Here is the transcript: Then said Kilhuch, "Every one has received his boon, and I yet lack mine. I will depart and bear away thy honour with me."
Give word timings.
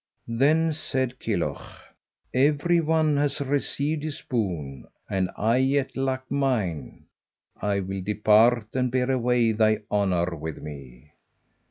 Then 0.27 0.73
said 0.73 1.19
Kilhuch, 1.19 1.77
"Every 2.33 2.81
one 2.81 3.17
has 3.17 3.39
received 3.39 4.01
his 4.01 4.19
boon, 4.27 4.87
and 5.07 5.29
I 5.37 5.57
yet 5.57 5.95
lack 5.95 6.23
mine. 6.31 7.05
I 7.61 7.81
will 7.81 8.01
depart 8.01 8.69
and 8.73 8.91
bear 8.91 9.11
away 9.11 9.51
thy 9.51 9.81
honour 9.91 10.35
with 10.35 10.57
me." 10.57 11.11